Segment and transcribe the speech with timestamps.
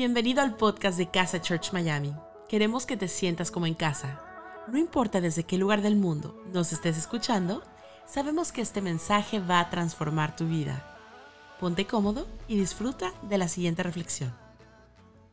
[0.00, 2.14] Bienvenido al podcast de Casa Church Miami.
[2.48, 4.18] Queremos que te sientas como en casa.
[4.66, 7.62] No importa desde qué lugar del mundo nos estés escuchando,
[8.06, 10.96] sabemos que este mensaje va a transformar tu vida.
[11.60, 14.32] Ponte cómodo y disfruta de la siguiente reflexión.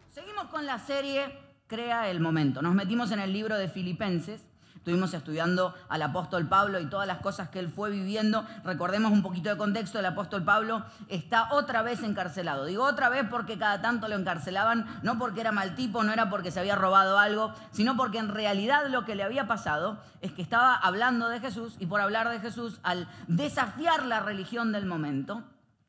[0.09, 1.23] Seguimos con la serie
[1.67, 2.61] Crea el Momento.
[2.61, 4.43] Nos metimos en el libro de Filipenses
[4.77, 8.45] Estuvimos estudiando al apóstol Pablo y todas las cosas que él fue viviendo.
[8.63, 12.65] Recordemos un poquito de contexto, el apóstol Pablo está otra vez encarcelado.
[12.65, 16.29] Digo otra vez porque cada tanto lo encarcelaban, no porque era mal tipo, no era
[16.29, 20.31] porque se había robado algo, sino porque en realidad lo que le había pasado es
[20.31, 24.85] que estaba hablando de Jesús y por hablar de Jesús, al desafiar la religión del
[24.85, 25.43] momento,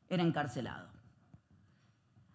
[0.09, 0.87] era encarcelado.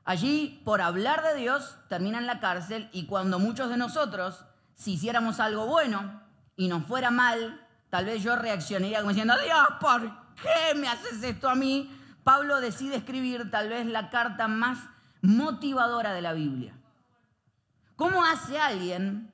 [0.05, 4.45] Allí, por hablar de Dios, termina en la cárcel y cuando muchos de nosotros,
[4.75, 6.21] si hiciéramos algo bueno,
[6.57, 10.03] y nos fuera mal, tal vez yo reaccionaría como diciendo, Dios, ¿por
[10.43, 11.91] qué me haces esto a mí?
[12.23, 14.79] Pablo decide escribir tal vez la carta más
[15.21, 16.75] motivadora de la Biblia.
[17.97, 19.33] ¿Cómo hace alguien,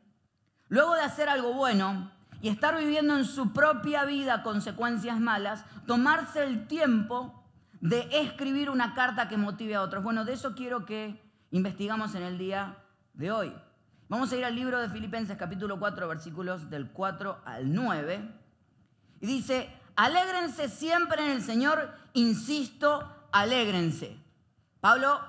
[0.68, 2.10] luego de hacer algo bueno
[2.42, 7.44] y estar viviendo en su propia vida consecuencias malas, tomarse el tiempo
[7.80, 10.02] de escribir una carta que motive a otros?
[10.02, 12.76] Bueno, de eso quiero que investigamos en el día
[13.14, 13.54] de hoy.
[14.10, 18.20] Vamos a ir al libro de Filipenses capítulo 4, versículos del 4 al 9.
[19.20, 24.16] Y dice, alégrense siempre en el Señor, insisto, alégrense.
[24.80, 25.20] Pablo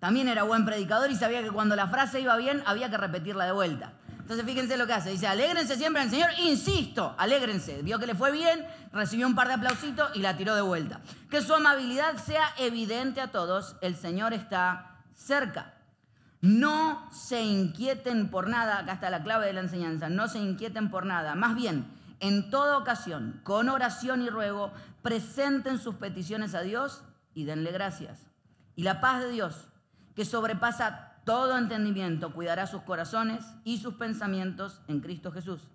[0.00, 3.44] también era buen predicador y sabía que cuando la frase iba bien había que repetirla
[3.44, 3.92] de vuelta.
[4.18, 5.10] Entonces fíjense lo que hace.
[5.10, 7.80] Dice, alégrense siempre en el Señor, insisto, alégrense.
[7.82, 11.00] Vio que le fue bien, recibió un par de aplausitos y la tiró de vuelta.
[11.30, 15.75] Que su amabilidad sea evidente a todos, el Señor está cerca.
[16.40, 20.90] No se inquieten por nada, acá está la clave de la enseñanza, no se inquieten
[20.90, 21.34] por nada.
[21.34, 21.86] Más bien,
[22.20, 27.02] en toda ocasión, con oración y ruego, presenten sus peticiones a Dios
[27.34, 28.30] y denle gracias.
[28.74, 29.68] Y la paz de Dios,
[30.14, 35.66] que sobrepasa todo entendimiento, cuidará sus corazones y sus pensamientos en Cristo Jesús.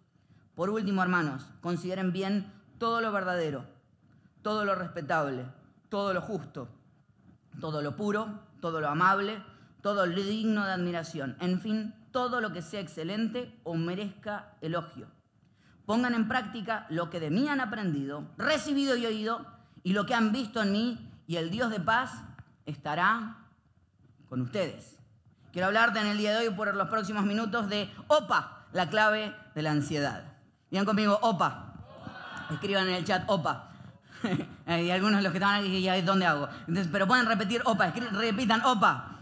[0.55, 3.65] Por último, hermanos, consideren bien todo lo verdadero,
[4.41, 5.45] todo lo respetable,
[5.89, 6.69] todo lo justo,
[7.59, 9.43] todo lo puro, todo lo amable
[9.81, 15.07] todo lo digno de admiración, en fin, todo lo que sea excelente o merezca elogio.
[15.85, 19.45] Pongan en práctica lo que de mí han aprendido, recibido y oído,
[19.83, 22.11] y lo que han visto en mí, y el Dios de paz
[22.65, 23.37] estará
[24.29, 24.97] con ustedes.
[25.51, 29.35] Quiero hablarte en el día de hoy por los próximos minutos de OPA, la clave
[29.53, 30.23] de la ansiedad.
[30.69, 31.73] Digan conmigo, OPA.
[32.51, 33.69] Escriban en el chat OPA.
[34.65, 36.47] Hay algunos de los que estaban aquí dónde hago.
[36.91, 39.20] pero pueden repetir OPA, repitan OPA.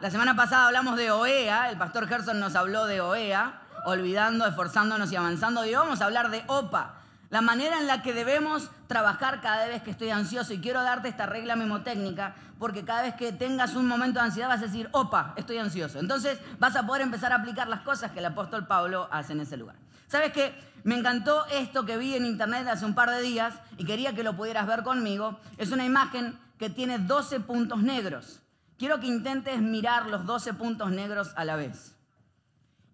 [0.00, 5.10] La semana pasada hablamos de OEA, el pastor Gerson nos habló de OEA, olvidando, esforzándonos
[5.10, 5.64] y avanzando.
[5.64, 7.00] Y vamos a hablar de OPA,
[7.30, 10.52] la manera en la que debemos trabajar cada vez que estoy ansioso.
[10.52, 14.48] Y quiero darte esta regla memotécnica, porque cada vez que tengas un momento de ansiedad
[14.48, 15.98] vas a decir, OPA, estoy ansioso.
[15.98, 19.40] Entonces vas a poder empezar a aplicar las cosas que el apóstol Pablo hace en
[19.40, 19.74] ese lugar.
[20.06, 20.54] ¿Sabes qué?
[20.84, 24.22] Me encantó esto que vi en internet hace un par de días y quería que
[24.22, 25.40] lo pudieras ver conmigo.
[25.56, 28.42] Es una imagen que tiene 12 puntos negros
[28.78, 31.94] quiero que intentes mirar los 12 puntos negros a la vez.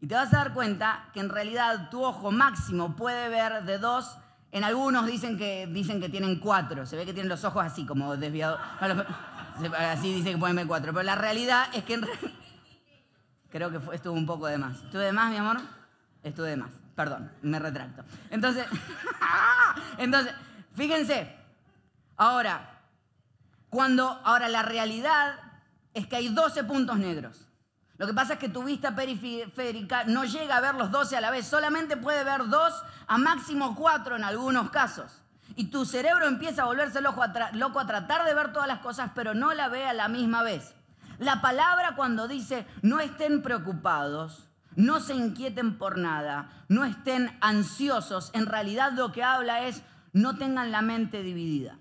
[0.00, 3.78] Y te vas a dar cuenta que en realidad tu ojo máximo puede ver de
[3.78, 4.18] dos.
[4.52, 6.84] En algunos dicen que, dicen que tienen cuatro.
[6.86, 8.60] Se ve que tienen los ojos así, como desviados.
[9.78, 10.92] Así dicen que pueden ver cuatro.
[10.92, 12.06] Pero la realidad es que en
[13.50, 14.82] Creo que estuvo un poco de más.
[14.82, 15.58] ¿Estuve de más, mi amor?
[16.22, 16.72] Estuve de más.
[16.96, 18.04] Perdón, me retracto.
[18.30, 18.66] Entonces,
[19.98, 20.34] entonces,
[20.74, 21.34] fíjense.
[22.16, 22.80] Ahora,
[23.70, 25.38] cuando, ahora la realidad
[25.94, 27.48] es que hay 12 puntos negros.
[27.96, 31.20] Lo que pasa es que tu vista periférica no llega a ver los 12 a
[31.20, 32.74] la vez, solamente puede ver dos
[33.06, 35.22] a máximo cuatro en algunos casos.
[35.54, 39.34] Y tu cerebro empieza a volverse loco a, tratar de ver todas las cosas, pero
[39.34, 40.74] no la ve a la misma vez.
[41.18, 48.32] La palabra cuando dice no estén preocupados, no se inquieten por nada, no estén ansiosos,
[48.34, 49.82] en realidad lo que habla es
[50.12, 51.78] no tengan la mente dividida.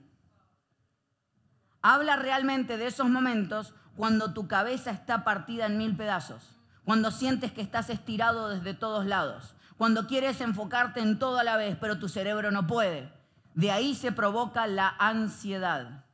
[1.81, 6.44] Habla realmente de esos momentos cuando tu cabeza está partida en mil pedazos,
[6.84, 11.57] cuando sientes que estás estirado desde todos lados, cuando quieres enfocarte en todo a la
[11.57, 13.12] vez, pero tu cerebro no puede.
[13.54, 16.06] De ahí se provoca la ansiedad.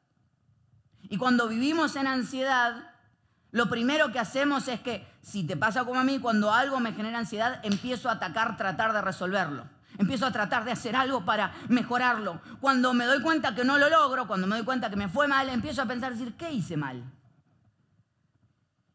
[1.03, 2.91] Y cuando vivimos en ansiedad,
[3.51, 6.93] lo primero que hacemos es que, si te pasa como a mí, cuando algo me
[6.93, 9.65] genera ansiedad, empiezo a atacar, tratar de resolverlo.
[9.97, 12.41] Empiezo a tratar de hacer algo para mejorarlo.
[12.61, 15.27] Cuando me doy cuenta que no lo logro, cuando me doy cuenta que me fue
[15.27, 17.03] mal, empiezo a pensar, decir, ¿qué hice mal?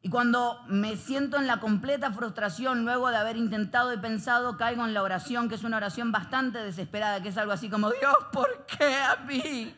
[0.04, 4.84] Y cuando me siento en la completa frustración luego de haber intentado y pensado, caigo
[4.84, 8.14] en la oración, que es una oración bastante desesperada, que es algo así como, Dios,
[8.30, 9.74] ¿por qué a mí?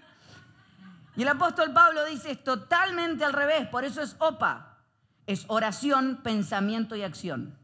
[1.15, 4.81] Y el apóstol Pablo dice, es totalmente al revés, por eso es opa.
[5.29, 7.57] es oración, pensamiento y acción.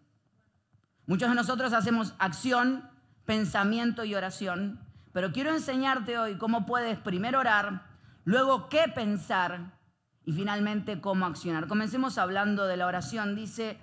[1.06, 2.88] Muchos de nosotros hacemos acción,
[3.24, 4.78] pensamiento y oración,
[5.12, 7.86] pero quiero enseñarte hoy cómo puedes primero orar,
[8.24, 9.81] luego qué pensar
[10.24, 11.66] y finalmente cómo accionar.
[11.66, 13.34] Comencemos hablando de la oración.
[13.34, 13.78] Dice,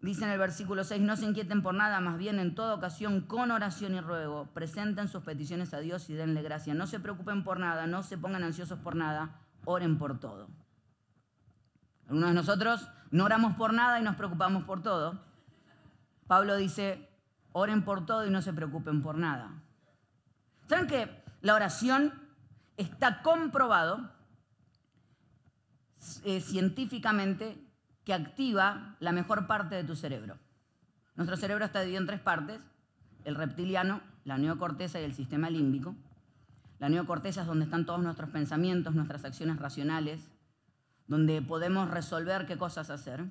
[0.00, 3.22] dice en el versículo 6, no se inquieten por nada, más bien en toda ocasión
[3.22, 6.74] con oración y ruego, presenten sus peticiones a Dios y denle gracia.
[6.74, 10.48] No se preocupen por nada, no se pongan ansiosos por nada, oren por todo.
[12.08, 15.20] Algunos de nosotros no oramos por nada y nos preocupamos por todo.
[16.26, 17.08] Pablo dice,
[17.52, 19.50] oren por todo y no se preocupen por nada.
[20.68, 22.12] ¿Saben que la oración
[22.76, 24.10] está comprobado
[26.24, 27.58] eh, científicamente
[28.04, 30.38] que activa la mejor parte de tu cerebro?
[31.16, 32.60] Nuestro cerebro está dividido en tres partes,
[33.24, 35.94] el reptiliano, la neocorteza y el sistema límbico.
[36.78, 40.20] La neocorteza es donde están todos nuestros pensamientos, nuestras acciones racionales,
[41.06, 43.24] donde podemos resolver qué cosas hacer.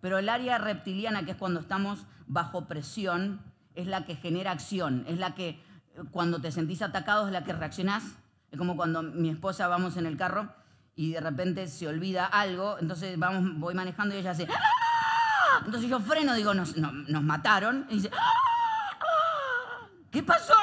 [0.00, 3.40] Pero el área reptiliana, que es cuando estamos bajo presión,
[3.74, 5.62] es la que genera acción, es la que
[6.10, 8.02] cuando te sentís atacado es la que reaccionás.
[8.50, 10.52] Es como cuando mi esposa vamos en el carro
[10.94, 14.46] y de repente se olvida algo, entonces vamos, voy manejando y ella hace...
[14.50, 15.62] ¡Ah!
[15.64, 17.86] Entonces yo freno, digo, nos, nos mataron.
[17.88, 19.86] Y dice, ¡Ah!
[20.10, 20.54] ¿qué pasó?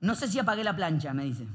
[0.00, 1.46] No sé si apagué la plancha, me dice.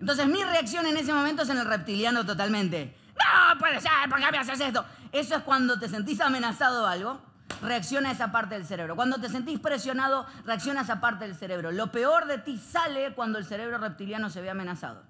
[0.00, 2.96] Entonces mi reacción en ese momento es en el reptiliano totalmente.
[3.18, 4.84] No puede ser, ¿por qué me haces esto?
[5.12, 7.20] Eso es cuando te sentís amenazado o algo,
[7.62, 8.96] reacciona esa parte del cerebro.
[8.96, 11.72] Cuando te sentís presionado, reacciona esa parte del cerebro.
[11.72, 15.02] Lo peor de ti sale cuando el cerebro reptiliano se ve amenazado.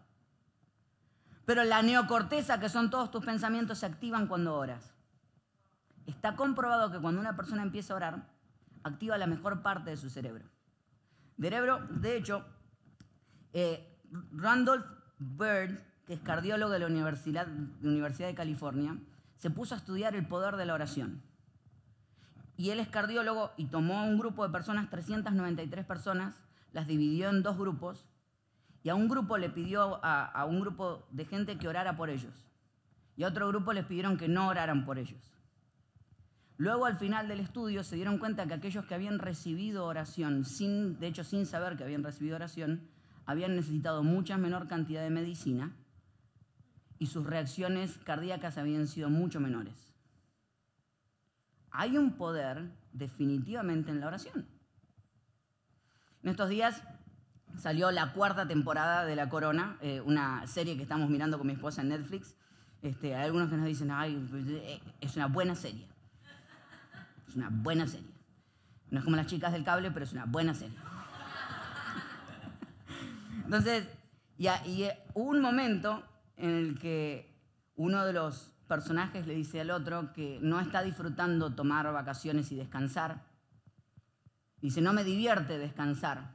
[1.45, 4.93] Pero la neocorteza, que son todos tus pensamientos, se activan cuando oras.
[6.07, 8.29] Está comprobado que cuando una persona empieza a orar,
[8.83, 10.45] activa la mejor parte de su cerebro.
[11.37, 12.45] De hecho,
[13.53, 13.99] eh,
[14.33, 14.87] Randolph
[15.19, 18.99] Bird, que es cardiólogo de la Universidad de California,
[19.37, 21.23] se puso a estudiar el poder de la oración.
[22.59, 27.43] Y él es cardiólogo y tomó un grupo de personas, 393 personas, las dividió en
[27.43, 28.05] dos grupos
[28.83, 32.11] y a un grupo le pidió a, a, un grupo de gente que orara por
[32.11, 32.35] ellos
[33.17, 35.33] y a otro grupo les pidieron que no oraran por ellos.
[36.57, 40.99] Luego al final del estudio se dieron cuenta que aquellos que habían recibido oración, sin,
[40.99, 42.89] de hecho sin saber que habían recibido oración,
[43.25, 45.77] habían necesitado mucha menor cantidad de medicina
[46.99, 49.88] y sus reacciones cardíacas habían sido mucho menores.
[51.71, 54.47] Hay un poder definitivamente en la oración.
[56.23, 56.83] En estos días
[57.57, 61.55] salió la cuarta temporada de La Corona, eh, una serie que estamos mirando con mi
[61.55, 62.37] esposa en Netflix.
[62.83, 65.89] Este, hay algunos que nos dicen, ay, pues, eh, es una buena serie.
[67.27, 68.11] Es una buena serie.
[68.91, 70.77] No es como las chicas del cable, pero es una buena serie.
[73.45, 73.89] Entonces,
[74.39, 74.47] y,
[75.15, 76.05] hubo un momento
[76.37, 77.35] en el que
[77.77, 82.57] uno de los personajes le dice al otro que no está disfrutando tomar vacaciones y
[82.57, 83.25] descansar.
[84.61, 86.35] Dice, no me divierte descansar.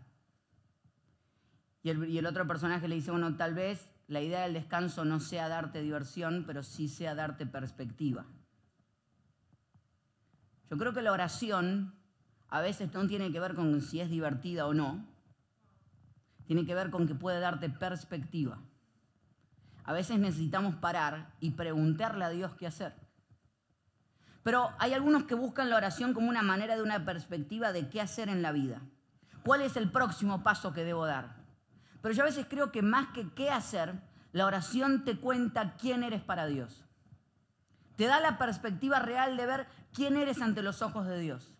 [1.83, 5.06] Y el, y el, otro personaje le dice, bueno, tal vez la idea del descanso
[5.06, 8.25] no sea darte diversión, pero sí sea darte perspectiva.
[10.69, 11.94] Yo creo que la oración
[12.50, 15.06] a veces no tiene que ver con si es divertida o no,
[16.45, 18.59] tiene que ver con que puede darte perspectiva.
[19.83, 22.95] A veces necesitamos parar y preguntarle a Dios qué hacer.
[24.43, 28.01] Pero hay algunos que buscan la oración como una manera de una perspectiva de qué
[28.01, 28.81] hacer en la vida.
[29.43, 31.36] ¿Cuál es el próximo paso que debo dar?
[32.01, 34.01] Pero yo a veces creo que más que qué hacer,
[34.34, 36.84] la oración te cuenta quién eres para Dios.
[37.96, 41.53] Te da la perspectiva real de ver quién eres ante los ojos de Dios.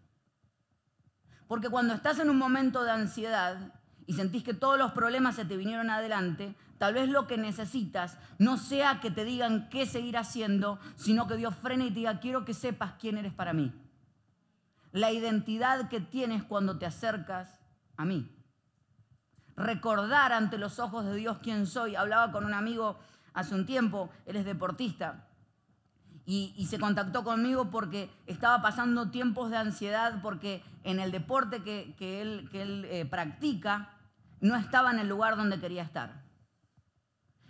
[1.48, 3.74] Porque cuando estás en un momento de ansiedad,
[4.06, 8.18] y sentís que todos los problemas se te vinieron adelante, tal vez lo que necesitas
[8.38, 12.20] no sea que te digan qué seguir haciendo, sino que Dios frene y te diga,
[12.20, 13.74] quiero que sepas quién eres para mí.
[14.92, 17.60] La identidad que tienes cuando te acercas
[17.98, 18.30] a mí.
[19.56, 21.96] Recordar ante los ojos de Dios quién soy.
[21.96, 23.00] Hablaba con un amigo
[23.34, 25.28] hace un tiempo, él es deportista,
[26.26, 31.96] y, se contactó conmigo porque estaba pasando tiempos de ansiedad porque en el deporte que,
[31.98, 33.90] que él eh, practica
[34.44, 36.24] no estaba en el lugar donde quería estar.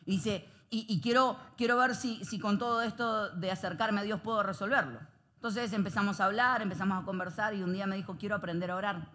[0.06, 4.22] Y dice, y, quiero, quiero ver si, si con todo esto de acercarme a Dios
[4.22, 5.00] puedo resolverlo.
[5.36, 8.76] Entonces empezamos a hablar, empezamos a conversar y un día me dijo, quiero aprender a
[8.76, 9.08] orar.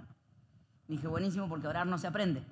[0.87, 2.45] Y dije, buenísimo, porque orar no se aprende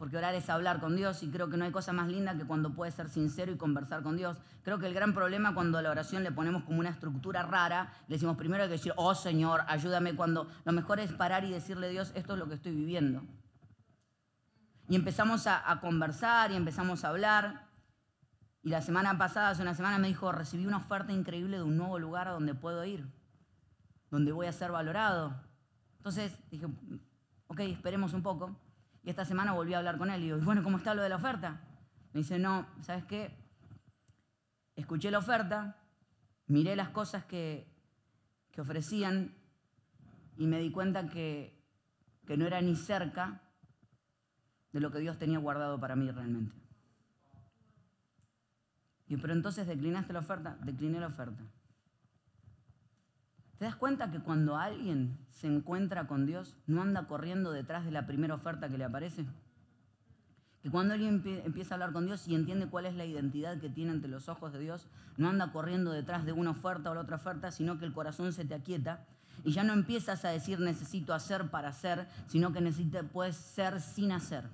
[0.00, 2.46] porque orar es hablar con Dios y creo que no hay cosa más linda que
[2.46, 4.38] cuando puedes ser sincero y conversar con Dios.
[4.62, 7.92] Creo que el gran problema cuando a la oración le ponemos como una estructura rara,
[8.08, 11.50] le decimos primero hay que decir, oh Señor, ayúdame, cuando lo mejor es parar y
[11.50, 13.24] decirle a Dios, esto es lo que estoy viviendo.
[14.90, 17.68] Y empezamos a, conversar y empezamos a hablar.
[18.60, 21.76] Y la semana pasada, hace una semana, me dijo, recibí una oferta increíble de un
[21.76, 23.06] nuevo lugar a donde puedo ir,
[24.10, 25.40] donde voy a ser valorado.
[25.98, 26.66] Entonces dije,
[27.46, 28.56] ok, esperemos un poco.
[29.04, 31.08] Y esta semana volví a hablar con él y digo, bueno, ¿cómo está lo de
[31.08, 31.60] la oferta?
[32.12, 33.38] Me dice, no, ¿sabes qué?
[34.74, 35.76] Escuché la oferta,
[36.48, 37.72] miré las cosas que,
[38.50, 39.36] que ofrecían
[40.36, 41.64] y me di cuenta que,
[42.26, 43.40] que no era ni cerca
[44.72, 46.54] de lo que Dios tenía guardado para mí realmente.
[49.08, 51.42] Y pero entonces declinaste la oferta, decliné la oferta.
[53.58, 57.90] ¿Te das cuenta que cuando alguien se encuentra con Dios, no anda corriendo detrás de
[57.90, 59.26] la primera oferta que le aparece?
[60.62, 63.68] Que cuando alguien empieza a hablar con Dios y entiende cuál es la identidad que
[63.68, 64.86] tiene ante los ojos de Dios,
[65.16, 68.32] no anda corriendo detrás de una oferta o la otra oferta, sino que el corazón
[68.32, 69.06] se te aquieta
[69.44, 73.80] y ya no empiezas a decir necesito hacer para hacer, sino que necesita, puedes ser
[73.80, 74.44] sin hacer.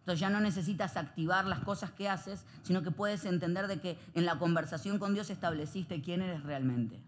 [0.00, 3.98] Entonces ya no necesitas activar las cosas que haces, sino que puedes entender de que
[4.14, 7.02] en la conversación con Dios estableciste quién eres realmente.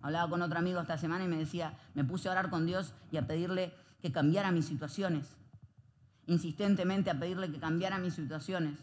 [0.00, 2.94] Hablaba con otro amigo esta semana y me decía, me puse a orar con Dios
[3.10, 5.36] y a pedirle que cambiara mis situaciones.
[6.26, 8.78] Insistentemente a pedirle que cambiara mis situaciones.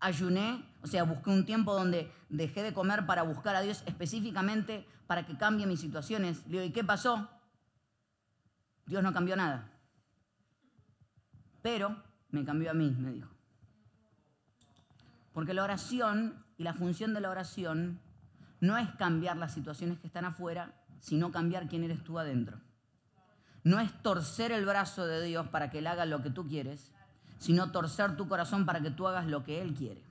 [0.00, 4.84] Ayuné, o sea, busqué un tiempo donde dejé de comer para buscar a Dios específicamente
[5.06, 6.44] para que cambie mis situaciones.
[6.46, 7.28] Le digo, ¿y qué pasó?
[8.86, 9.70] Dios no cambió nada.
[11.62, 11.96] Pero
[12.30, 13.28] me cambió a mí, me dijo.
[15.32, 18.00] Porque la oración y la función de la oración
[18.60, 22.60] no es cambiar las situaciones que están afuera, sino cambiar quién eres tú adentro.
[23.62, 26.92] No es torcer el brazo de Dios para que Él haga lo que tú quieres,
[27.38, 30.02] sino torcer tu corazón para que tú hagas lo que Él quiere.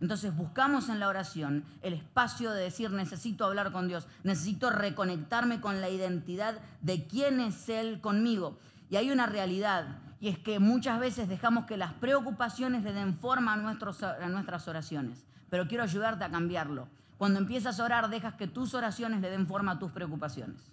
[0.00, 5.60] Entonces buscamos en la oración el espacio de decir necesito hablar con Dios, necesito reconectarme
[5.60, 8.58] con la identidad de quién es Él conmigo.
[8.90, 13.18] Y hay una realidad y es que muchas veces dejamos que las preocupaciones le den
[13.18, 15.26] forma a, nuestras oraciones.
[15.50, 16.88] Pero quiero ayudarte a cambiarlo.
[17.18, 20.72] Cuando empiezas a orar, dejas que tus oraciones le den forma a tus preocupaciones.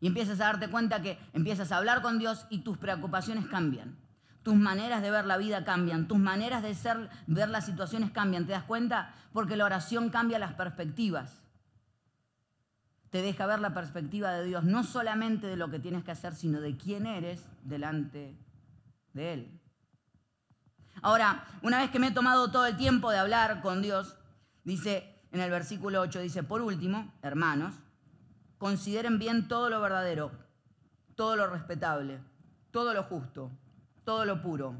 [0.00, 3.96] Y empiezas a darte cuenta que empiezas a hablar con Dios y tus preocupaciones cambian.
[4.42, 8.44] Tus maneras de ver la vida cambian, tus maneras de ser, ver las situaciones cambian.
[8.46, 9.14] ¿Te das cuenta?
[9.32, 11.41] Porque la oración cambia las perspectivas
[13.12, 16.34] te deja ver la perspectiva de Dios, no solamente de lo que tienes que hacer,
[16.34, 18.34] sino de quién eres delante
[19.12, 19.60] de Él.
[21.02, 24.16] Ahora, una vez que me he tomado todo el tiempo de hablar con Dios,
[24.64, 27.74] dice en el versículo 8, dice, por último, hermanos,
[28.56, 30.32] consideren bien todo lo verdadero,
[31.14, 32.18] todo lo respetable,
[32.70, 33.50] todo lo justo,
[34.04, 34.74] todo lo puro,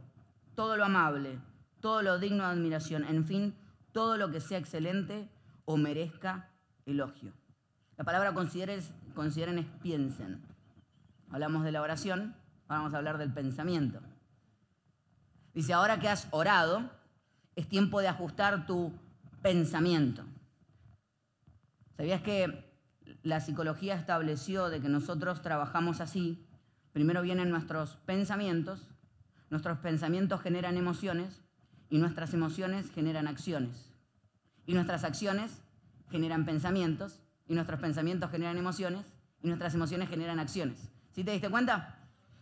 [0.55, 1.39] todo lo amable,
[1.81, 3.55] todo lo digno de admiración, en fin,
[3.93, 5.29] todo lo que sea excelente
[5.67, 6.49] o merezca
[6.87, 7.42] elogio.
[8.03, 8.83] La palabra consideren,
[9.15, 10.43] consideren es piensen.
[11.31, 12.35] Hablamos de la oración,
[12.67, 14.01] ahora vamos a hablar del pensamiento.
[15.55, 16.91] Dice, ahora que has orado,
[17.55, 18.93] es tiempo de ajustar tu
[19.41, 20.25] pensamiento.
[21.97, 22.75] ¿Sabías que
[23.23, 26.45] la psicología estableció de que nosotros trabajamos así?
[26.93, 28.89] Primero vienen nuestros pensamientos,
[29.49, 31.41] nuestros pensamientos generan emociones
[31.89, 33.93] y nuestras emociones generan acciones.
[34.67, 35.63] Y nuestras acciones
[36.11, 37.22] generan pensamientos
[37.53, 39.05] y nuestros pensamientos generan emociones
[39.43, 40.91] y nuestras emociones generan acciones.
[41.15, 41.99] ¿Sí te diste cuenta?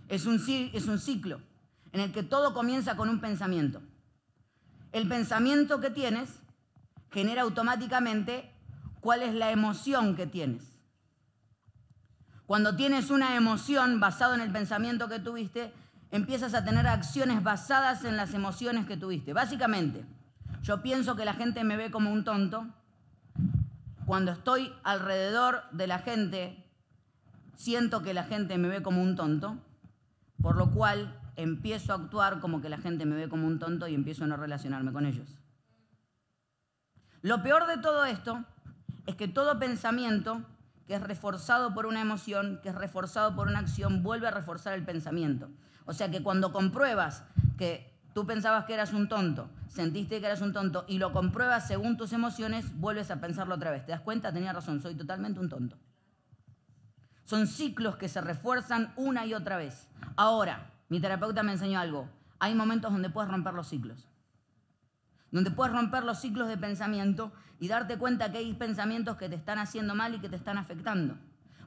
[0.08, 1.40] Es un, es un ciclo
[1.90, 3.82] en el que todo comienza con un pensamiento.
[4.92, 6.30] El pensamiento que tienes
[7.10, 8.54] genera automáticamente
[9.00, 10.62] cuál es la emoción que tienes.
[12.46, 15.72] Cuando tienes una emoción basada en el pensamiento que tuviste,
[16.12, 19.32] empiezas a tener acciones basadas en las emociones que tuviste.
[19.32, 20.04] Básicamente,
[20.62, 22.68] yo pienso que la gente me ve como un tonto,
[24.10, 26.68] cuando estoy alrededor de la gente,
[27.54, 29.56] siento que la gente me ve como un tonto,
[30.42, 33.86] por lo cual empiezo a actuar como que la gente me ve como un tonto
[33.86, 35.38] y empiezo a no relacionarme con ellos.
[37.22, 38.44] Lo peor de todo esto
[39.06, 40.42] es que todo pensamiento
[40.88, 44.74] que es reforzado por una emoción, que es reforzado por una acción, vuelve a reforzar
[44.74, 45.50] el pensamiento.
[45.84, 47.22] O sea que cuando compruebas
[47.56, 51.66] que Tú pensabas que eras un tonto, sentiste que eras un tonto y lo compruebas
[51.66, 53.86] según tus emociones, vuelves a pensarlo otra vez.
[53.86, 54.30] ¿Te das cuenta?
[54.30, 55.78] Tenía razón, soy totalmente un tonto.
[57.24, 59.88] Son ciclos que se refuerzan una y otra vez.
[60.16, 62.10] Ahora, mi terapeuta me enseñó algo.
[62.40, 64.06] Hay momentos donde puedes romper los ciclos.
[65.30, 69.36] Donde puedes romper los ciclos de pensamiento y darte cuenta que hay pensamientos que te
[69.36, 71.16] están haciendo mal y que te están afectando.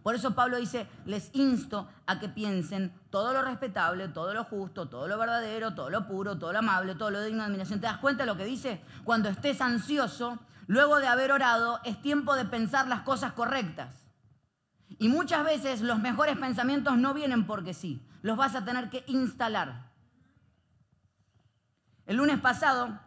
[0.03, 4.89] Por eso Pablo dice, les insto a que piensen todo lo respetable, todo lo justo,
[4.89, 7.79] todo lo verdadero, todo lo puro, todo lo amable, todo lo digno de admiración.
[7.79, 8.81] ¿Te das cuenta de lo que dice?
[9.05, 14.03] Cuando estés ansioso, luego de haber orado, es tiempo de pensar las cosas correctas.
[15.00, 19.05] Y muchas veces los mejores pensamientos no vienen porque sí, los vas a tener que
[19.07, 19.93] instalar.
[22.05, 23.00] El lunes pasado,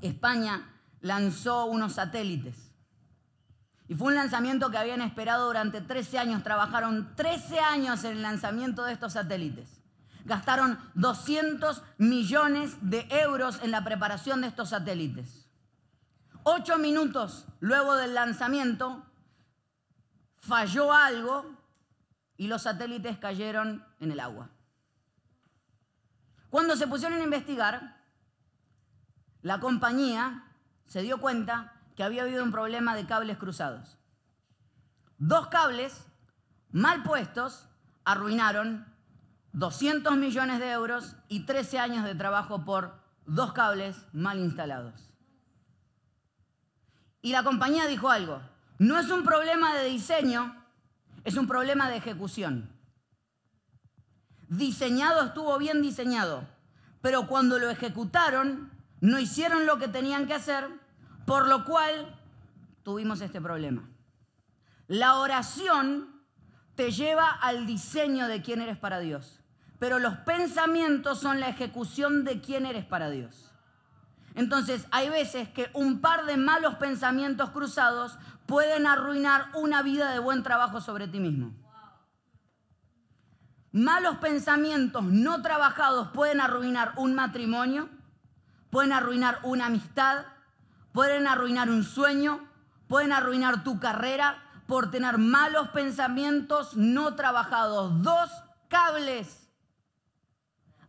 [0.00, 2.71] España lanzó unos satélites.
[3.92, 6.42] Y fue un lanzamiento que habían esperado durante 13 años.
[6.42, 9.82] Trabajaron 13 años en el lanzamiento de estos satélites.
[10.24, 15.46] Gastaron 200 millones de euros en la preparación de estos satélites.
[16.42, 19.04] Ocho minutos luego del lanzamiento,
[20.40, 21.54] falló algo
[22.38, 24.48] y los satélites cayeron en el agua.
[26.48, 28.00] Cuando se pusieron a investigar,
[29.42, 30.46] la compañía
[30.86, 33.98] se dio cuenta que había habido un problema de cables cruzados.
[35.18, 36.06] Dos cables
[36.70, 37.68] mal puestos
[38.04, 38.86] arruinaron
[39.52, 45.10] 200 millones de euros y 13 años de trabajo por dos cables mal instalados.
[47.20, 48.40] Y la compañía dijo algo,
[48.78, 50.56] no es un problema de diseño,
[51.24, 52.68] es un problema de ejecución.
[54.48, 56.48] Diseñado estuvo bien diseñado,
[57.00, 58.70] pero cuando lo ejecutaron
[59.00, 60.68] no hicieron lo que tenían que hacer,
[61.24, 62.18] por lo cual
[62.82, 63.88] tuvimos este problema.
[64.88, 66.22] La oración
[66.74, 69.42] te lleva al diseño de quién eres para Dios
[69.82, 73.50] pero los pensamientos son la ejecución de quién eres para Dios.
[74.36, 80.20] Entonces, hay veces que un par de malos pensamientos cruzados pueden arruinar una vida de
[80.20, 81.52] buen trabajo sobre ti mismo.
[83.72, 87.88] Malos pensamientos no trabajados pueden arruinar un matrimonio,
[88.70, 90.26] pueden arruinar una amistad,
[90.92, 92.40] pueden arruinar un sueño,
[92.88, 98.02] pueden arruinar tu carrera por tener malos pensamientos no trabajados.
[98.02, 98.30] Dos
[98.68, 99.42] cables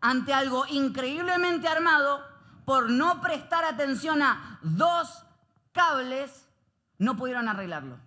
[0.01, 2.21] ante algo increíblemente armado,
[2.65, 5.23] por no prestar atención a dos
[5.71, 6.45] cables,
[6.97, 7.97] no pudieron arreglarlo.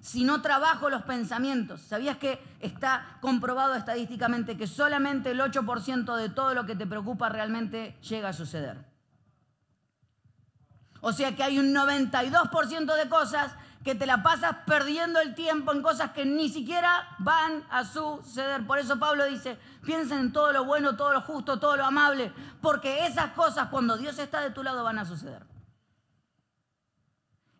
[0.00, 6.30] Si no trabajo los pensamientos, ¿sabías que está comprobado estadísticamente que solamente el 8% de
[6.30, 8.97] todo lo que te preocupa realmente llega a suceder?
[11.00, 13.52] O sea que hay un 92% de cosas
[13.84, 18.66] que te la pasas perdiendo el tiempo en cosas que ni siquiera van a suceder.
[18.66, 22.32] Por eso Pablo dice, piensen en todo lo bueno, todo lo justo, todo lo amable,
[22.60, 25.46] porque esas cosas cuando Dios está de tu lado van a suceder.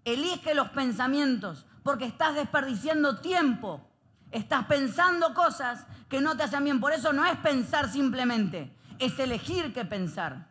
[0.05, 3.89] Elige los pensamientos, porque estás desperdiciando tiempo.
[4.31, 6.81] Estás pensando cosas que no te hacen bien.
[6.81, 10.48] Por eso no es pensar simplemente, es elegir qué pensar.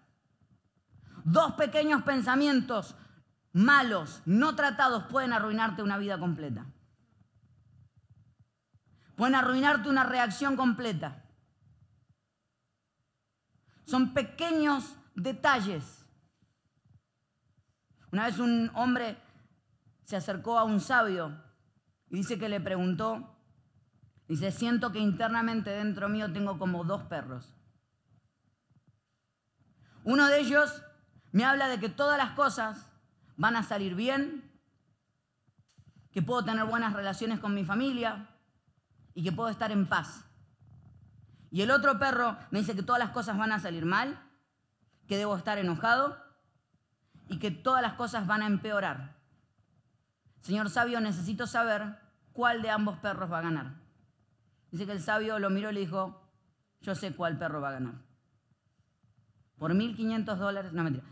[1.28, 2.96] Dos pequeños pensamientos
[3.52, 6.68] malos, no tratados, pueden arruinarte una vida completa.
[9.18, 11.26] Pueden arruinarte una reacción completa.
[13.84, 16.06] Son pequeños detalles.
[18.14, 19.18] Una vez un hombre
[20.06, 21.44] se acercó a un sabio
[22.10, 23.38] y dice que le preguntó,
[24.30, 27.54] dice, siento que internamente dentro mío tengo como dos perros.
[30.06, 30.84] Uno de ellos
[31.32, 32.92] me habla de que todas las cosas
[33.36, 34.52] van a salir bien,
[36.12, 38.28] que puedo tener buenas relaciones con mi familia
[39.14, 40.26] y que puedo estar en paz.
[41.52, 44.20] Y el otro perro me dice que todas las cosas van a salir mal,
[45.08, 46.18] que debo estar enojado
[47.30, 49.16] y que todas las cosas van a empeorar.
[50.42, 52.00] Señor sabio, necesito saber
[52.34, 53.76] cuál de ambos perros va a ganar.
[54.72, 56.30] Dice que el sabio lo miró y le dijo,
[56.82, 57.96] yo sé cuál perro va a ganar.
[59.58, 61.06] Por 1.500 dólares, no mentira,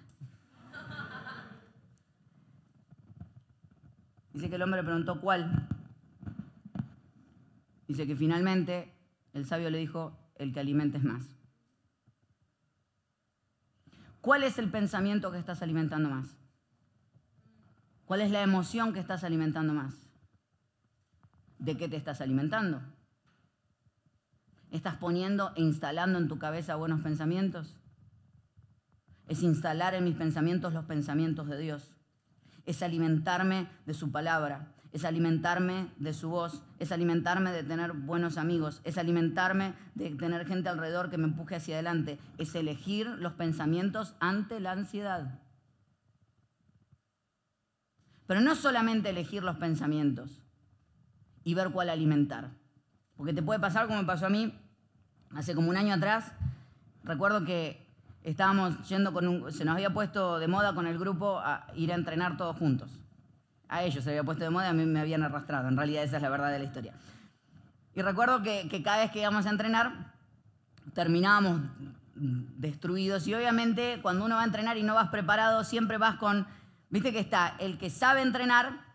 [4.36, 5.66] Dice que el hombre preguntó cuál.
[7.88, 8.94] Dice que finalmente
[9.32, 11.24] el sabio le dijo, el que alimentes más.
[14.20, 16.36] ¿Cuál es el pensamiento que estás alimentando más?
[18.04, 19.96] ¿Cuál es la emoción que estás alimentando más?
[21.58, 22.82] ¿De qué te estás alimentando?
[24.70, 27.78] ¿Estás poniendo e instalando en tu cabeza buenos pensamientos?
[29.30, 31.95] Es instalar en mis pensamientos los pensamientos de Dios
[32.66, 38.38] es alimentarme de su palabra, es alimentarme de su voz, es alimentarme de tener buenos
[38.38, 43.34] amigos, es alimentarme de tener gente alrededor que me empuje hacia adelante, es elegir los
[43.34, 45.42] pensamientos ante la ansiedad.
[48.26, 50.42] Pero no solamente elegir los pensamientos
[51.44, 52.52] y ver cuál alimentar,
[53.18, 54.58] porque te puede pasar como me pasó a mí
[55.32, 56.32] hace como un año atrás,
[57.04, 57.85] recuerdo que
[58.26, 61.92] estábamos yendo con un, se nos había puesto de moda con el grupo a ir
[61.92, 62.90] a entrenar todos juntos.
[63.70, 65.68] A ellos se había puesto de moda y a mí me habían arrastrado.
[65.68, 66.94] En realidad esa es la verdad de la historia.
[67.94, 70.14] Y recuerdo que, que cada vez que íbamos a entrenar,
[70.94, 71.62] terminábamos
[72.16, 73.28] destruidos.
[73.28, 76.48] Y obviamente cuando uno va a entrenar y no vas preparado, siempre vas con,
[76.90, 78.86] viste que está el que sabe entrenar.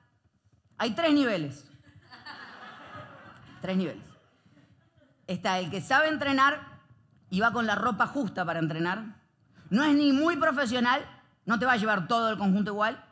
[0.77, 1.67] Hay tres niveles.
[3.61, 4.03] Tres niveles.
[5.27, 6.71] Está el que sabe entrenar,
[7.31, 9.20] y va con la ropa justa para entrenar.
[9.71, 11.05] No es ni muy profesional,
[11.47, 13.03] no te va a llevar todo el conjunto igual.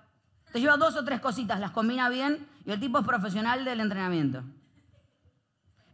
[0.53, 3.81] Te lleva dos o tres cositas, las combina bien y el tipo es profesional del
[3.81, 4.43] entrenamiento.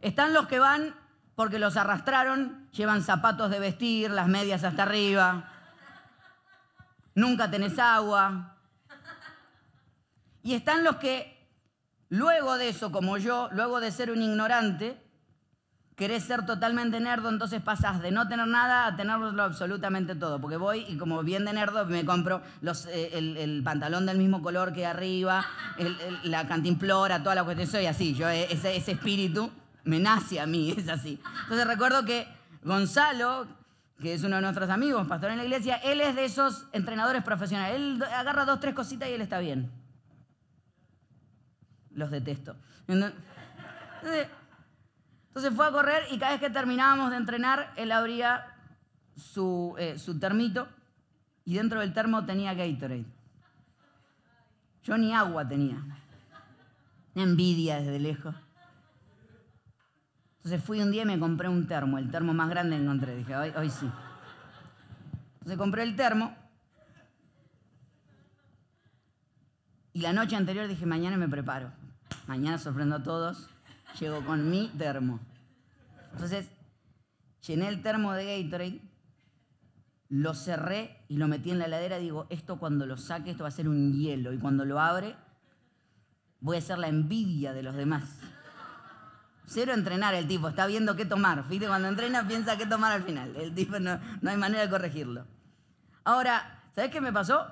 [0.01, 0.95] Están los que van
[1.35, 5.51] porque los arrastraron, llevan zapatos de vestir, las medias hasta arriba,
[7.13, 8.57] nunca tenés agua.
[10.41, 11.49] Y están los que,
[12.09, 15.04] luego de eso, como yo, luego de ser un ignorante,
[15.95, 20.39] querés ser totalmente nerdo, entonces pasás de no tener nada a tenerlo absolutamente todo.
[20.39, 24.73] Porque voy y como bien de nerdo me compro eh, el, pantalón del mismo color
[24.73, 25.45] que arriba,
[26.23, 27.67] la cantimplora, toda la cuestión.
[27.67, 29.49] Soy así, yo eh, ese, ese espíritu
[29.85, 31.19] me nace a mí, es así.
[31.43, 32.27] Entonces recuerdo que
[32.63, 33.47] Gonzalo,
[34.01, 37.23] que es uno de nuestros amigos, pastor en la iglesia, él es de esos entrenadores
[37.23, 37.77] profesionales.
[37.77, 39.71] Él agarra dos, tres cositas y él está bien.
[41.91, 42.57] Los detesto.
[42.87, 44.27] Entonces,
[45.51, 48.55] fue a correr y cada vez que terminábamos de entrenar, él abría
[49.17, 50.67] su, eh, su termito
[51.43, 53.05] y dentro del termo tenía Gatorade.
[54.83, 55.83] Yo ni agua tenía.
[57.15, 58.35] Envidia desde lejos.
[60.37, 63.15] Entonces fui un día y me compré un termo, el termo más grande que encontré.
[63.15, 63.89] Dije, hoy, hoy sí.
[65.39, 66.35] Entonces compré el termo.
[69.91, 71.71] Y la noche anterior dije, mañana me preparo.
[72.27, 73.49] Mañana sorprendo a todos.
[73.99, 75.19] Llego con mi termo.
[76.11, 76.49] Entonces,
[77.45, 78.81] llené el termo de Gatorade,
[80.09, 81.97] lo cerré y lo metí en la heladera.
[81.97, 84.33] Digo, esto cuando lo saque, esto va a ser un hielo.
[84.33, 85.15] Y cuando lo abre,
[86.39, 88.03] voy a ser la envidia de los demás.
[89.47, 91.43] Cero entrenar el tipo, está viendo qué tomar.
[91.47, 93.35] Fíjate, cuando entrena piensa qué tomar al final.
[93.35, 95.25] El tipo no, no hay manera de corregirlo.
[96.03, 97.45] Ahora, ¿sabes qué me pasó?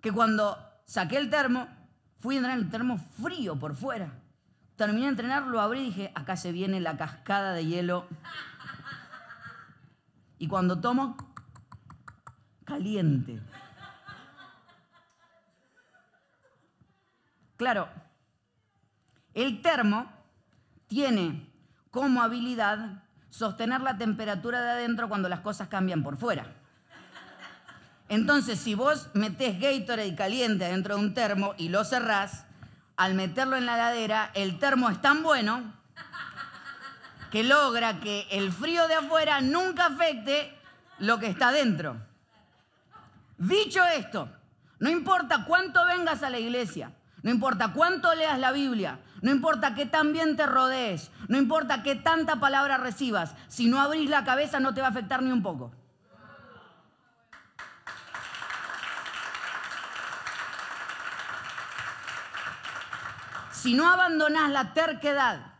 [0.00, 1.68] Que cuando saqué el termo,
[2.20, 4.21] fui a entrenar el termo frío por fuera.
[4.82, 8.08] Terminé de entrenar, lo abrí y dije, acá se viene la cascada de hielo.
[10.38, 11.16] Y cuando tomo,
[12.64, 13.40] caliente.
[17.56, 17.88] Claro,
[19.34, 20.10] el termo
[20.88, 21.48] tiene
[21.92, 26.56] como habilidad sostener la temperatura de adentro cuando las cosas cambian por fuera.
[28.08, 32.46] Entonces, si vos metés Gatorade caliente dentro de un termo y lo cerrás,
[33.02, 35.60] al meterlo en la heladera, el termo es tan bueno
[37.32, 40.56] que logra que el frío de afuera nunca afecte
[41.00, 41.96] lo que está dentro.
[43.38, 44.28] Dicho esto,
[44.78, 46.92] no importa cuánto vengas a la iglesia,
[47.24, 51.82] no importa cuánto leas la Biblia, no importa qué tan bien te rodees, no importa
[51.82, 55.32] qué tanta palabra recibas, si no abrís la cabeza no te va a afectar ni
[55.32, 55.72] un poco.
[63.62, 65.52] Si no abandonás la terquedad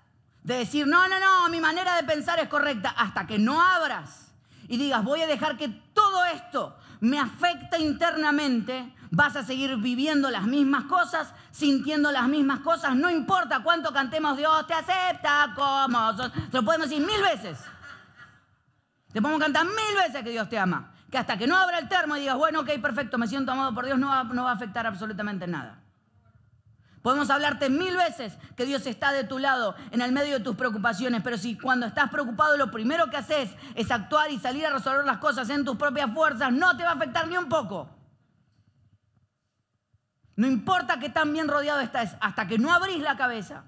[0.43, 4.33] de decir, no, no, no, mi manera de pensar es correcta, hasta que no abras
[4.67, 10.31] y digas, voy a dejar que todo esto me afecta internamente, vas a seguir viviendo
[10.31, 16.17] las mismas cosas, sintiendo las mismas cosas, no importa cuánto cantemos Dios te acepta como
[16.17, 16.33] sos.
[16.33, 17.57] Te lo podemos decir mil veces.
[19.13, 20.93] Te podemos cantar mil veces que Dios te ama.
[21.09, 23.73] Que hasta que no abra el termo y digas, bueno, ok, perfecto, me siento amado
[23.73, 25.82] por Dios, no va, no va a afectar absolutamente nada.
[27.03, 30.57] Podemos hablarte mil veces que Dios está de tu lado en el medio de tus
[30.57, 34.71] preocupaciones, pero si cuando estás preocupado lo primero que haces es actuar y salir a
[34.71, 37.91] resolver las cosas en tus propias fuerzas, no te va a afectar ni un poco.
[40.37, 43.65] No importa que tan bien rodeado estés, hasta que no abrís la cabeza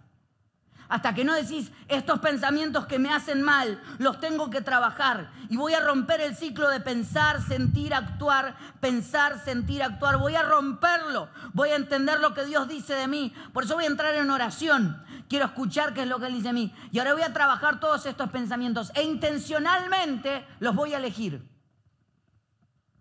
[0.89, 5.31] hasta que no decís, estos pensamientos que me hacen mal, los tengo que trabajar.
[5.49, 10.19] Y voy a romper el ciclo de pensar, sentir, actuar, pensar, sentir, actuar.
[10.19, 11.29] Voy a romperlo.
[11.53, 13.33] Voy a entender lo que Dios dice de mí.
[13.53, 15.03] Por eso voy a entrar en oración.
[15.29, 16.75] Quiero escuchar qué es lo que Él dice de mí.
[16.93, 18.93] Y ahora voy a trabajar todos estos pensamientos.
[18.95, 21.49] E intencionalmente los voy a elegir.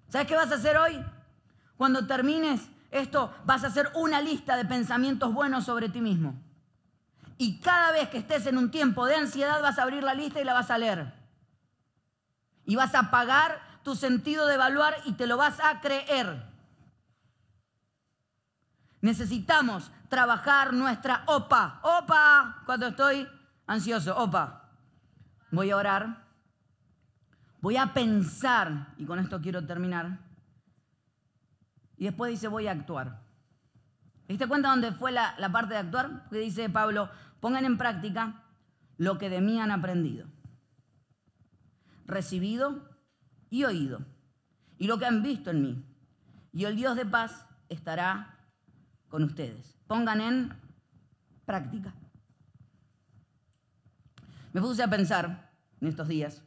[0.08, 1.04] ¿Sabes qué vas a hacer hoy?
[1.76, 6.42] Cuando termines esto, vas a hacer una lista de pensamientos buenos sobre ti mismo.
[7.38, 10.39] Y cada vez que estés en un tiempo de ansiedad vas a abrir la lista
[10.39, 11.13] y la vas a leer.
[12.65, 16.46] Y vas a pagar tu sentido de evaluar y te lo vas a creer.
[19.02, 21.82] Necesitamos trabajar nuestra OPA.
[21.84, 23.28] OPA, cuando estoy
[23.67, 24.69] ansioso, OPA.
[25.52, 26.24] Voy a orar.
[27.60, 30.19] Voy a pensar, y con esto quiero terminar.
[31.98, 33.22] Y después dice, voy a actuar.
[34.34, 36.28] ¿Te diste cuenta dónde fue la, la parte de actuar?
[36.32, 37.08] Que dice Pablo,
[37.39, 38.43] pongan en práctica
[38.98, 40.26] lo que de mí han aprendido,
[42.08, 42.89] recibido
[43.52, 44.04] y oído,
[44.80, 45.86] y lo que han visto en mí.
[46.52, 48.39] Y el Dios de paz estará
[49.08, 49.78] con ustedes.
[49.86, 50.54] Pongan en
[51.46, 51.93] práctica.
[54.52, 56.41] Me puse a pensar en estos días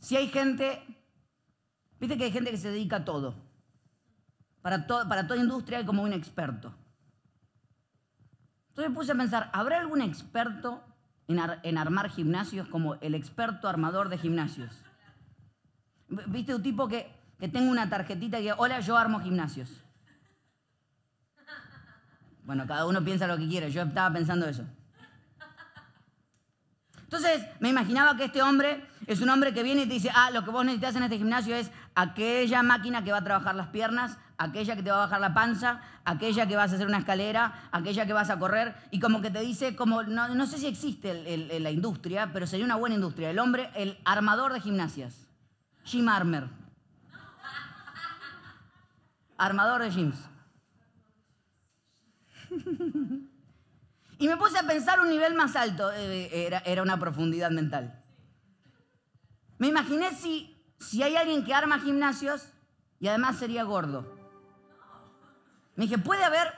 [0.00, 0.82] si hay gente,
[2.00, 3.49] viste que hay gente que se dedica a todo.
[4.62, 6.74] Para, para toda industria hay como un experto.
[8.70, 10.82] Entonces me puse a pensar, ¿habrá algún experto
[11.28, 14.82] en, armar gimnasios como el experto armador de gimnasios?
[16.08, 19.70] ¿Viste un tipo que, que tenga una tarjetita que, hola, yo armo gimnasios?
[22.44, 24.64] Bueno, cada uno piensa lo que quiere, yo estaba pensando eso.
[27.02, 30.30] Entonces, me imaginaba que este hombre es un hombre que viene y te dice, ah,
[30.30, 33.68] lo que vos necesitas en este gimnasio es aquella máquina que va a trabajar las
[33.68, 36.98] piernas, aquella que te va a bajar la panza, aquella que vas a hacer una
[36.98, 40.66] escalera, aquella que vas a correr, y como que te dice, como, no, sé si
[40.66, 45.28] existe la industria, pero sería una buena industria, el hombre, el armador de gimnasias,
[45.84, 46.48] Jim Armer.
[49.36, 50.18] Armador de gyms.
[54.20, 58.04] Y me puse a pensar un nivel más alto, eh, era, era, una profundidad mental.
[59.56, 60.49] Me imaginé si,
[60.80, 62.48] si hay alguien que arma gimnasios
[62.98, 64.04] y además sería gordo.
[65.76, 66.52] Me dije, ¿puede haber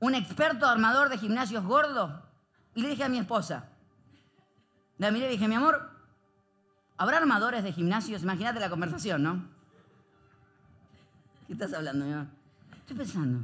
[0.00, 2.22] un experto armador de gimnasios gordo?
[2.74, 3.68] Y le dije a mi esposa,
[4.98, 5.90] la miré y dije, mi amor,
[6.96, 8.22] ¿habrá armadores de gimnasios?
[8.22, 9.44] Imagínate la conversación, ¿no?
[11.46, 12.26] ¿Qué estás hablando, mi amor?
[12.78, 13.40] Estoy pensando.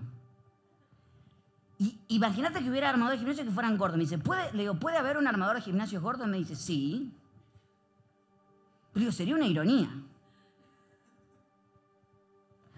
[1.79, 3.97] Y imagínate que hubiera armadores de gimnasio que fueran gordos.
[3.97, 6.27] Me dice, ¿puede, le digo, ¿puede haber un armador de gimnasios gordo?
[6.27, 7.13] Me dice, sí.
[8.93, 9.89] Pero sería una ironía.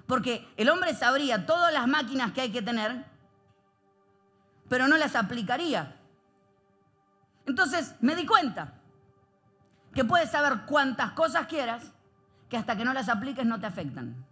[0.06, 3.04] Porque el hombre sabría todas las máquinas que hay que tener,
[4.68, 5.96] pero no las aplicaría.
[7.46, 8.74] Entonces me di cuenta
[9.94, 11.92] que puedes saber cuántas cosas quieras,
[12.48, 14.26] que hasta que no las apliques no te afectan.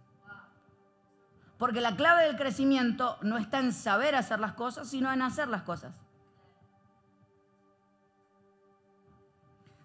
[1.57, 5.47] Porque la clave del crecimiento no está en saber hacer las cosas, sino en hacer
[5.47, 5.95] las cosas.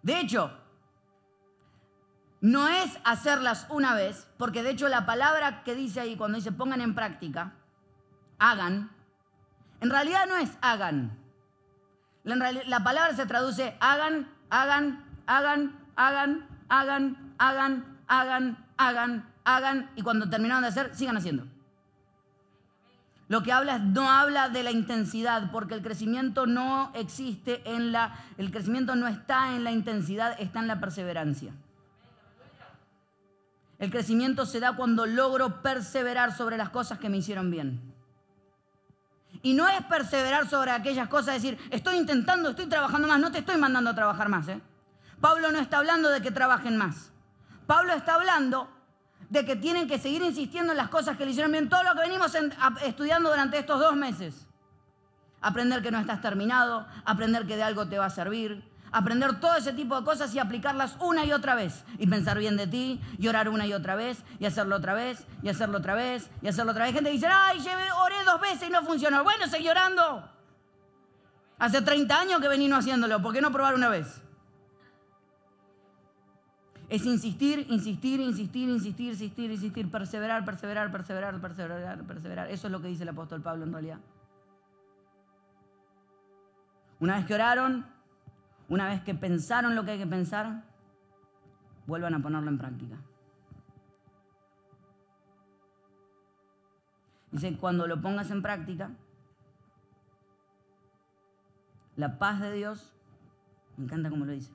[0.03, 0.66] De hecho,
[2.47, 6.53] no es hacerlas una vez, porque de hecho la palabra que dice ahí cuando dice
[6.53, 7.55] pongan en práctica,
[8.39, 8.89] hagan,
[9.81, 11.19] en realidad no es hagan.
[12.23, 20.03] La, la palabra se traduce hagan, hagan, hagan, hagan, hagan, hagan, hagan, hagan, hagan, y
[20.03, 21.49] cuando terminaron de hacer, sigan haciendo.
[23.27, 28.15] Lo que habla no habla de la intensidad, porque el crecimiento no existe en la,
[28.39, 31.53] el crecimiento no está en la intensidad, está en la perseverancia.
[33.79, 37.95] El crecimiento se da cuando logro perseverar sobre las cosas que me hicieron bien.
[39.43, 43.39] Y no es perseverar sobre aquellas cosas, decir, estoy intentando, estoy trabajando más, no te
[43.39, 44.49] estoy mandando a trabajar más.
[44.49, 44.61] ¿eh?
[45.21, 47.13] Pablo no está hablando de que trabajen más.
[47.67, 48.69] Pablo está hablando
[49.29, 51.95] de que tienen que seguir insistiendo en las cosas que le hicieron bien, todo lo
[51.95, 52.33] que venimos
[52.85, 54.47] estudiando durante estos dos meses.
[55.41, 59.57] Aprender que no estás terminado, aprender que de algo te va a servir, aprender todo
[59.57, 61.85] ese tipo de cosas y aplicarlas una y otra vez.
[61.99, 65.27] Y pensar bien de ti, y orar una y otra vez, y hacerlo otra vez,
[65.43, 66.95] y hacerlo otra vez, y hacerlo otra vez.
[66.95, 69.25] Gente dice, ay, llevé, oré dos veces y no funcionó.
[69.25, 70.29] Bueno, seguí orando.
[71.59, 74.23] Hace 30 años que venimos haciéndolo, ¿por qué no probar una vez?
[76.89, 82.51] Es insistir, insistir, insistir, insistir, insistir, insistir, perseverar, perseverar, perseverar, perseverar, perseverar.
[82.51, 83.99] Eso es lo que dice el apóstol Pablo en realidad.
[87.01, 87.87] Una vez que oraron,
[88.69, 90.65] una vez que pensaron lo que hay que pensar,
[91.87, 92.97] vuelvan a ponerlo en práctica.
[97.31, 98.91] Dice, cuando lo pongas en práctica,
[101.97, 102.93] la paz de Dios,
[103.77, 104.53] me encanta cómo lo dice,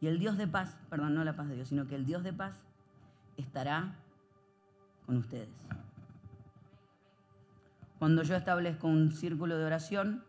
[0.00, 2.22] y el Dios de paz, perdón, no la paz de Dios, sino que el Dios
[2.22, 2.62] de paz
[3.36, 3.94] estará
[5.06, 5.48] con ustedes.
[7.98, 10.24] Cuando yo establezco un círculo de oración,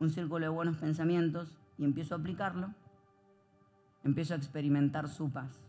[0.00, 2.74] un círculo de buenos pensamientos y empiezo a aplicarlo,
[4.02, 5.60] empiezo a experimentar su paz.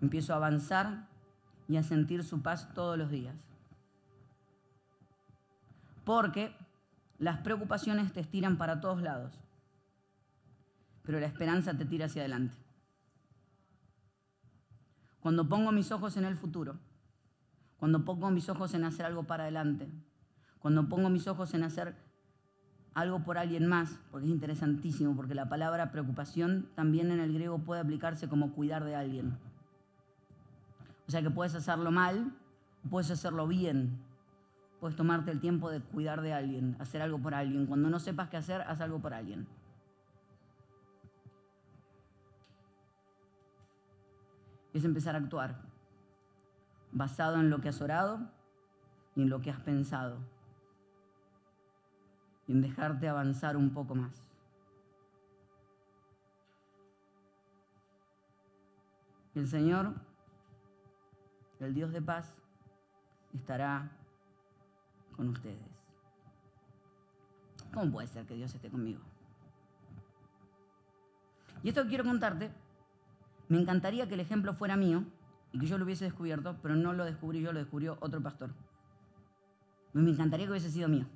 [0.00, 1.08] Empiezo a avanzar
[1.68, 3.36] y a sentir su paz todos los días.
[6.04, 6.54] Porque
[7.18, 9.46] las preocupaciones te estiran para todos lados
[11.06, 12.56] pero la esperanza te tira hacia adelante.
[15.20, 16.78] Cuando pongo mis ojos en el futuro,
[17.76, 19.88] cuando pongo mis ojos en hacer algo para adelante,
[20.58, 21.96] cuando pongo mis ojos en hacer
[22.96, 27.58] algo por alguien más, porque es interesantísimo, porque la palabra preocupación también en el griego
[27.58, 29.36] puede aplicarse como cuidar de alguien.
[31.06, 32.32] O sea que puedes hacerlo mal,
[32.88, 33.98] puedes hacerlo bien,
[34.80, 37.66] puedes tomarte el tiempo de cuidar de alguien, hacer algo por alguien.
[37.66, 39.46] Cuando no sepas qué hacer, haz algo por alguien.
[44.72, 45.56] es empezar a actuar
[46.92, 48.20] basado en lo que has orado
[49.14, 50.18] y en lo que has pensado.
[52.46, 54.22] Y en dejarte avanzar un poco más.
[59.34, 59.92] El Señor,
[61.60, 62.34] el Dios de paz,
[63.34, 63.90] estará
[65.14, 65.58] con ustedes.
[67.74, 69.00] ¿Cómo puede ser que Dios esté conmigo?
[71.62, 72.50] Y esto que quiero contarte,
[73.48, 75.04] me encantaría que el ejemplo fuera mío
[75.52, 78.50] y que yo lo hubiese descubierto, pero no lo descubrí yo, lo descubrió otro pastor.
[79.92, 81.06] Me encantaría que hubiese sido mío.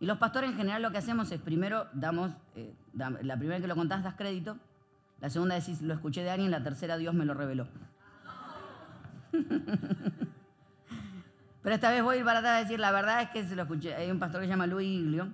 [0.00, 3.66] Y los pastores en general lo que hacemos es primero damos, eh, la primera que
[3.66, 4.56] lo contás das crédito,
[5.20, 7.66] la segunda decís lo escuché de alguien, la tercera Dios me lo reveló.
[11.62, 13.62] Pero esta vez voy a ir para atrás a decir, la verdad es que lo
[13.62, 13.94] escuché.
[13.94, 15.28] Hay un pastor que se llama Luis Iglio,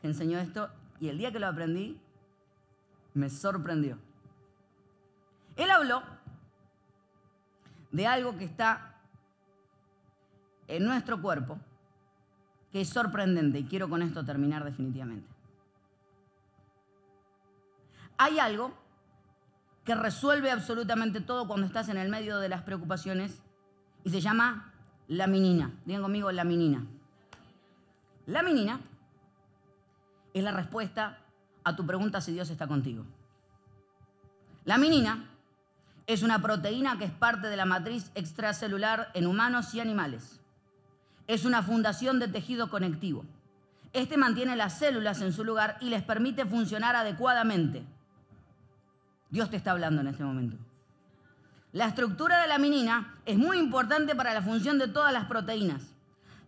[0.00, 1.98] que enseñó esto, y el día que lo aprendí,
[3.14, 3.98] me sorprendió.
[5.56, 6.02] Él habló
[7.90, 8.94] de algo que está
[10.68, 11.58] en nuestro cuerpo,
[12.72, 15.28] que es sorprendente, y quiero con esto terminar definitivamente.
[18.16, 18.74] Hay algo
[19.84, 23.42] que resuelve absolutamente todo cuando estás en el medio de las preocupaciones
[24.04, 24.72] y se llama
[25.08, 25.72] la minina.
[25.84, 26.86] Digan conmigo la minina.
[28.26, 28.80] La minina
[30.34, 31.18] es la respuesta
[31.64, 33.04] a tu pregunta si Dios está contigo.
[34.64, 35.24] La minina
[36.06, 40.39] es una proteína que es parte de la matriz extracelular en humanos y animales.
[41.30, 43.24] Es una fundación de tejido conectivo.
[43.92, 47.84] Este mantiene las células en su lugar y les permite funcionar adecuadamente.
[49.30, 50.56] Dios te está hablando en este momento.
[51.70, 55.94] La estructura de la minina es muy importante para la función de todas las proteínas.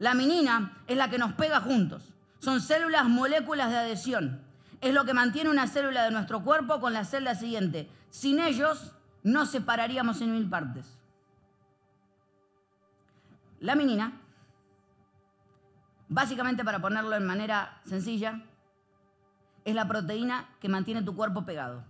[0.01, 2.03] La minina es la que nos pega juntos.
[2.41, 4.41] Son células moléculas de adhesión.
[4.81, 7.89] Es lo que mantiene una célula de nuestro cuerpo con la celda siguiente.
[8.11, 8.91] Sin ellos,
[9.23, 10.99] nos separaríamos en mil partes.
[13.61, 14.19] La minina,
[16.13, 18.43] básicamente para ponerlo en manera sencilla,
[19.65, 21.85] es la proteína que mantiene tu cuerpo pegado.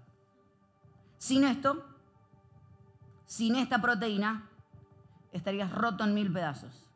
[1.18, 1.84] Sin esto,
[3.26, 4.48] sin esta proteína,
[5.32, 6.86] estarías roto en mil pedazos.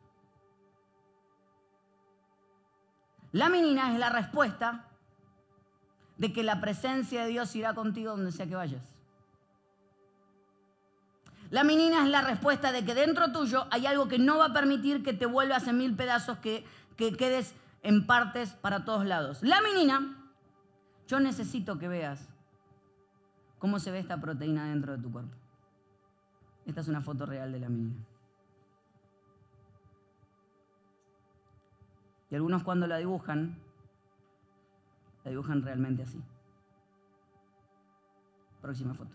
[3.31, 4.85] La minina es la respuesta
[6.17, 8.83] de que la presencia de Dios irá contigo donde sea que vayas.
[11.49, 14.53] La minina es la respuesta de que dentro tuyo hay algo que no va a
[14.53, 16.65] permitir que te vuelvas en mil pedazos, que,
[16.97, 19.41] que quedes en partes para todos lados.
[19.43, 20.17] La minina,
[21.07, 22.27] yo necesito que veas
[23.59, 25.35] cómo se ve esta proteína dentro de tu cuerpo.
[26.65, 28.03] Esta es una foto real de la minina.
[32.29, 33.57] Y algunos cuando la dibujan,
[35.23, 36.21] la dibujan realmente así.
[38.61, 39.11] Próxima foto.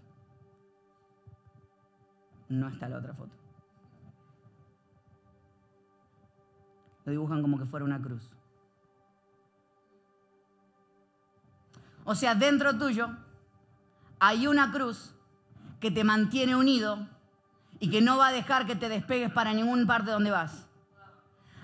[2.48, 3.41] No está la otra foto.
[7.04, 8.30] Lo dibujan como que fuera una cruz.
[12.04, 13.10] O sea, dentro tuyo
[14.18, 15.14] hay una cruz
[15.80, 17.08] que te mantiene unido
[17.80, 20.66] y que no va a dejar que te despegues para ningún parte donde vas.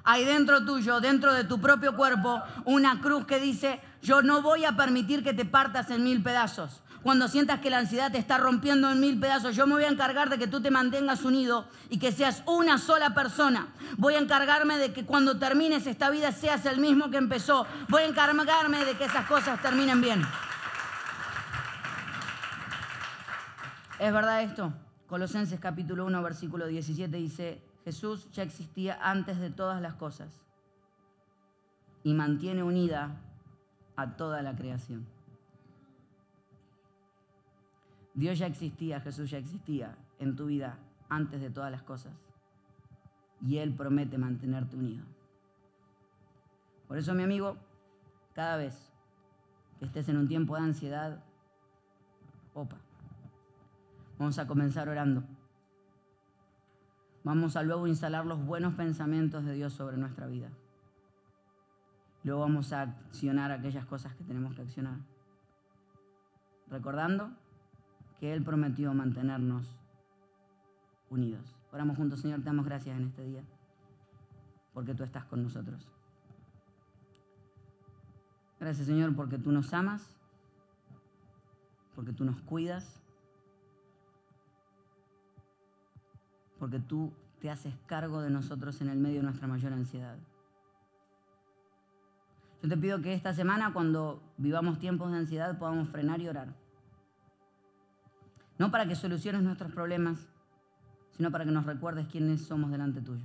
[0.04, 4.64] Hay dentro tuyo, dentro de tu propio cuerpo, una cruz que dice, yo no voy
[4.64, 6.82] a permitir que te partas en mil pedazos.
[7.02, 9.88] Cuando sientas que la ansiedad te está rompiendo en mil pedazos, yo me voy a
[9.88, 13.68] encargar de que tú te mantengas unido y que seas una sola persona.
[13.96, 17.66] Voy a encargarme de que cuando termines esta vida seas el mismo que empezó.
[17.88, 20.22] Voy a encargarme de que esas cosas terminen bien.
[23.98, 24.72] ¿Es verdad esto?
[25.08, 30.28] Colosenses capítulo 1, versículo 17 dice, Jesús ya existía antes de todas las cosas
[32.04, 33.16] y mantiene unida
[33.96, 35.17] a toda la creación.
[38.18, 40.76] Dios ya existía, Jesús ya existía en tu vida
[41.08, 42.12] antes de todas las cosas
[43.40, 45.04] y Él promete mantenerte unido.
[46.88, 47.56] Por eso, mi amigo,
[48.34, 48.90] cada vez
[49.78, 51.22] que estés en un tiempo de ansiedad,
[52.54, 52.76] opa,
[54.18, 55.22] Vamos a comenzar orando.
[57.22, 60.48] Vamos a luego instalar los buenos pensamientos de Dios sobre nuestra vida.
[62.24, 64.96] Luego vamos a accionar aquellas cosas que tenemos que accionar.
[66.68, 67.30] Recordando
[68.18, 69.66] que Él prometió mantenernos
[71.10, 71.54] unidos.
[71.72, 73.42] Oramos juntos, Señor, te damos gracias en este día,
[74.74, 75.86] porque tú estás con nosotros.
[78.60, 80.16] Gracias, Señor, porque tú nos amas,
[81.94, 82.98] porque tú nos cuidas
[86.58, 90.16] porque tú te haces cargo de nosotros en el medio de nuestra mayor ansiedad.
[92.62, 96.48] Yo te pido que esta semana, cuando vivamos tiempos de ansiedad, podamos frenar y orar.
[98.58, 100.28] No para que soluciones nuestros problemas,
[101.16, 103.24] sino para que nos recuerdes quiénes somos delante tuyo.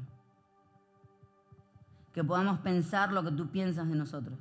[2.13, 4.37] Que podamos pensar lo que tú piensas de nosotros.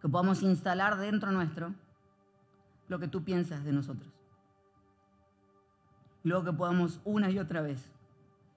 [0.00, 1.74] Que podamos instalar dentro nuestro
[2.88, 4.10] lo que tú piensas de nosotros.
[6.22, 7.90] Y luego que podamos una y otra vez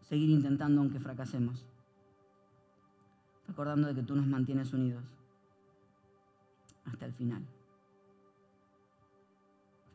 [0.02, 1.66] seguir intentando aunque fracasemos.
[3.48, 5.04] Recordando de que tú nos mantienes unidos
[6.86, 7.43] hasta el final.